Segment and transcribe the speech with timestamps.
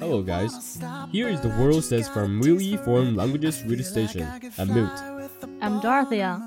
[0.00, 0.80] Hello guys,
[1.12, 4.26] here is the world says from Really Foreign Languages Radio Station.
[4.56, 4.90] I'm Moot.
[5.60, 6.40] I'm Dorothea.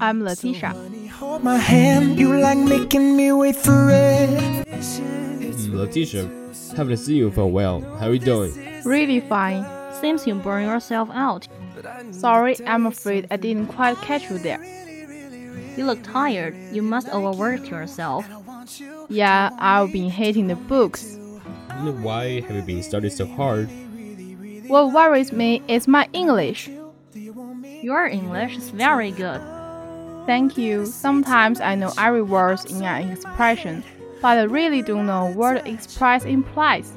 [0.00, 0.74] I'm Letitia.
[1.20, 4.66] Hold my hand, you like making me wait for it.
[4.66, 6.28] Mm, Letitia,
[6.76, 7.80] haven't seen you for a while.
[7.98, 8.52] How are you doing?
[8.84, 9.64] Really fine.
[10.00, 11.46] Seems you burn yourself out.
[12.12, 14.62] Sorry, I'm afraid I didn't quite catch you there.
[15.76, 16.54] You look tired.
[16.72, 18.26] You must overwork yourself.
[19.08, 21.18] Yeah, I've been hating the books.
[21.82, 23.68] Why have you been studying so hard?
[24.68, 26.70] What worries me is my English.
[27.82, 29.40] Your English is very good.
[30.26, 30.86] Thank you.
[30.86, 33.84] Sometimes I know every word in an expression,
[34.22, 36.92] but I really don't know what the express implies.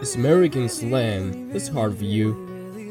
[0.00, 1.50] It's American slang.
[1.54, 2.47] It's hard for you.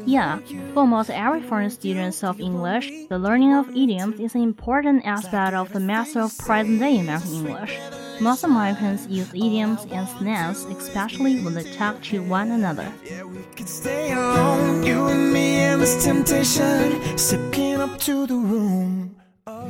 [0.08, 0.38] Yeah,
[0.72, 5.52] for most every foreign student of English, the learning of idioms is an important aspect
[5.52, 7.78] of the master of present-day American English.
[8.18, 12.90] Most Americans use idioms and slangs, especially when they talk to one another.
[13.04, 18.34] Yeah, we Could stay alone, you and me and this temptation, stepping up to the
[18.34, 19.14] room.
[19.46, 19.68] Oh,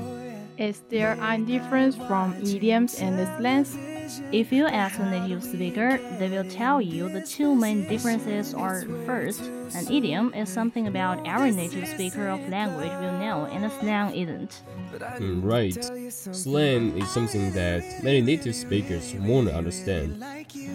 [0.56, 3.77] is there any difference from idioms and slangs?
[4.32, 8.82] If you ask a native speaker, they will tell you the two main differences are
[9.04, 9.42] first,
[9.74, 14.14] an idiom is something about every native speaker of language will know, and a slang
[14.14, 14.62] isn't.
[15.20, 16.12] Mm, right.
[16.12, 20.24] Slang is something that many native speakers won't understand.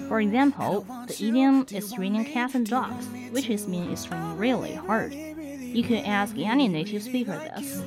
[0.08, 4.76] For example, the idiom is raining cats and dogs, which is mean it's raining really
[4.76, 5.14] hard.
[5.14, 7.82] You can ask any native speaker this,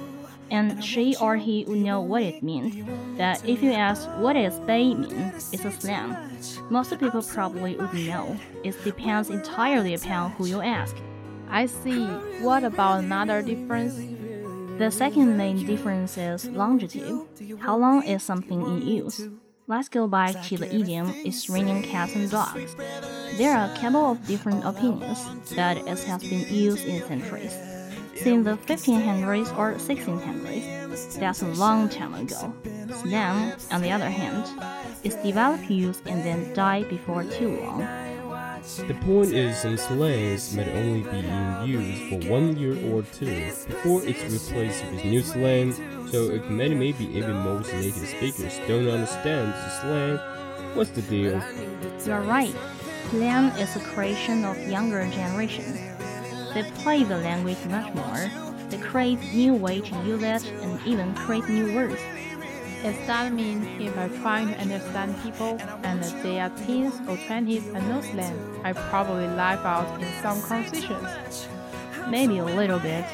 [0.50, 2.76] and she or he would know what it means.
[3.16, 6.16] But if you ask what does bae mean, it's a slang.
[6.70, 8.36] Most people probably wouldn't know.
[8.64, 10.96] It depends entirely upon who you ask.
[11.48, 12.06] I see.
[12.40, 13.96] What about another difference?
[14.78, 17.26] The second main difference is longitude.
[17.60, 19.26] How long is something in use?
[19.68, 22.76] Let's go back to the idiom it's raining cats and dogs.
[23.36, 25.24] There are a couple of different opinions,
[25.56, 27.75] but it has been used in centuries.
[28.16, 32.54] Since the 1500s or 1600s, that's a long time ago.
[33.02, 34.46] Slang, on the other hand,
[35.04, 37.86] is developed use and then die before too long.
[38.88, 43.26] The point is some slangs might only be in use for one year or two
[43.68, 45.72] before it's replaced with new slang,
[46.10, 50.18] so if many maybe even most native speakers don't understand the slang,
[50.74, 51.40] what's the deal?
[52.04, 52.54] You're right.
[53.10, 55.95] Slang is a creation of younger generation.
[56.56, 58.30] They play the language much more.
[58.70, 62.00] They create new way to use it and even create new words.
[62.82, 67.66] Does that mean if I'm trying to understand people and they are teens or twenties
[67.66, 71.46] and no slang, I probably laugh out in some conversations?
[72.08, 73.04] Maybe a little bit.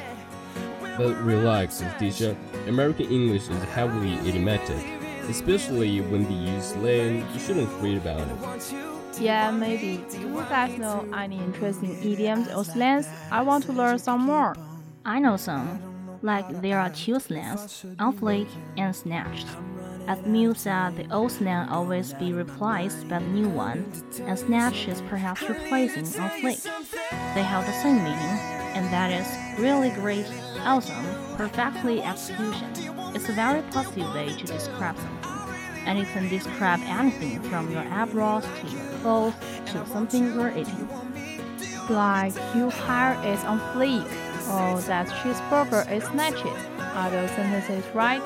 [0.96, 2.36] But relax, Letitia.
[2.68, 4.86] American English is heavily idiomatic.
[5.28, 8.91] Especially when they use slang, you shouldn't read about it.
[9.22, 10.04] Yeah, maybe.
[10.10, 13.06] Do you guys know any interesting idioms or slangs?
[13.30, 14.56] I want to learn some more.
[15.04, 15.80] I know some.
[16.22, 19.46] Like there are two slangs, fleek and snatched.
[20.08, 23.86] As Mew said, the old slang always be replaced by the new one,
[24.22, 26.64] and snatch is perhaps replacing fleek.
[27.34, 28.36] They have the same meaning,
[28.74, 30.26] and that is really great,
[30.64, 32.70] awesome, perfectly execution.
[33.14, 35.31] It's a very positive way to describe something,
[35.86, 39.34] and it can describe anything from your eyebrows to your clothes
[39.66, 40.88] to something you're eating.
[41.88, 44.04] Like your hair is on fleek
[44.48, 46.46] or that cheeseburger is snatched.
[46.94, 48.22] Are those sentences right?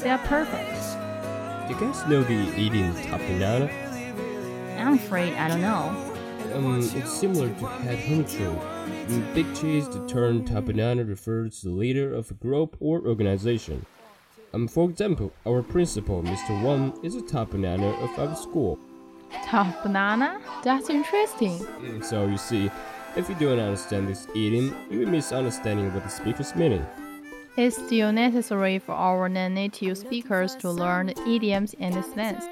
[0.00, 1.68] They are perfect.
[1.68, 3.70] Do you guys know the top banana?
[4.78, 6.12] I'm afraid I don't know.
[6.54, 9.08] Um, it's similar to head honcho.
[9.08, 13.00] In Big Cheese, the term top banana refers to the leader of a group or
[13.06, 13.86] organization.
[14.54, 16.62] Um, for example, our principal, Mr.
[16.62, 18.78] Wang, is a top banana of our school.
[19.44, 20.40] Top banana?
[20.62, 21.58] That's interesting.
[21.58, 22.70] Mm, So you see,
[23.16, 26.84] if you don't understand this idiom, you will misunderstanding what the speaker's meaning.
[27.56, 32.44] It's still necessary for our non-native speakers to learn the idioms and the slangs.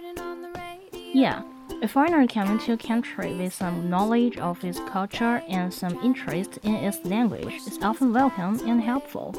[0.93, 1.43] Yeah,
[1.83, 6.59] a foreigner coming to a country with some knowledge of its culture and some interest
[6.63, 9.35] in its language is often welcome and helpful.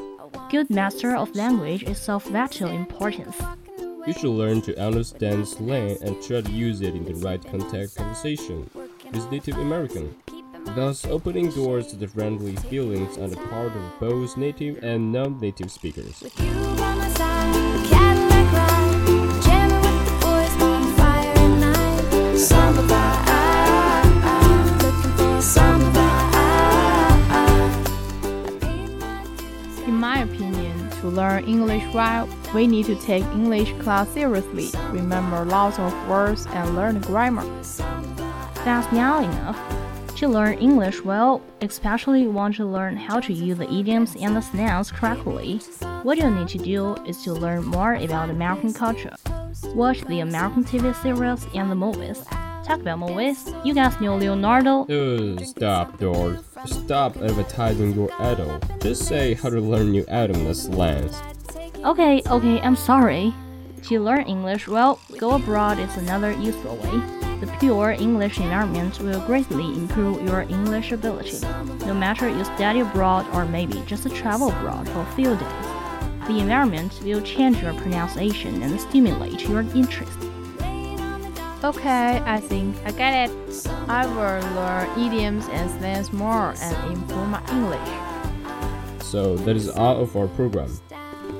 [0.52, 3.40] Good master of language is of vital importance.
[4.06, 7.96] You should learn to understand slang and try to use it in the right context
[7.96, 8.68] conversation
[9.14, 10.14] with Native American,
[10.76, 15.70] thus opening doors to the friendly feelings on the part of both native and non-native
[15.70, 16.22] speakers.
[29.86, 35.44] In my opinion, to learn English well, we need to take English class seriously, remember
[35.44, 37.44] lots of words, and learn grammar.
[38.64, 39.58] That's not enough.
[40.18, 44.40] To learn English well, especially want to learn how to use the idioms and the
[44.40, 45.58] slangs correctly,
[46.04, 49.16] what you need to do is to learn more about American culture.
[49.74, 52.24] Watch the American TV series and the movies.
[52.64, 53.52] Talk about movies.
[53.64, 54.84] You guys know Leonardo.
[54.84, 56.51] Uh, stop, Dorf.
[56.66, 58.60] Stop advertising your idol.
[58.80, 61.20] Just say how to learn new and slangs.
[61.84, 63.34] Okay, okay, I'm sorry.
[63.82, 67.02] To learn English well, go abroad is another useful way.
[67.40, 71.40] The pure English environment will greatly improve your English ability.
[71.86, 76.38] No matter you study abroad or maybe just travel abroad for a few days, the
[76.38, 80.31] environment will change your pronunciation and stimulate your interest.
[81.63, 83.31] Okay, I think I get it.
[83.87, 87.89] I will learn idioms and slangs more and improve my English.
[89.01, 90.69] So that is all of our program.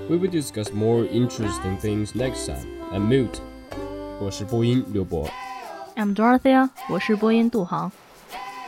[0.09, 2.65] We will discuss more interesting things next time.
[2.91, 3.39] I'm Mute.
[4.19, 5.29] 我是播音刘博。
[5.95, 7.91] I'm Dorothea，我是播音杜航。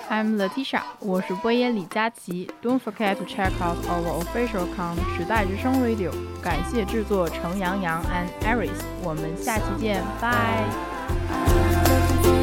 [0.09, 2.49] I'm Letitia，我是播音李佳琦。
[2.61, 6.11] Don't forget to check out our official account 时代之声 Radio。
[6.41, 8.81] 感谢制作程阳阳 and Aris。
[9.03, 10.92] 我们下期见，拜。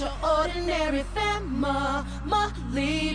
[0.00, 2.04] not ordinary family,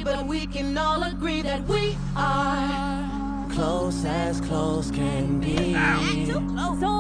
[0.03, 5.75] but we can all agree that we are close as close can be.
[6.25, 6.92] Too close.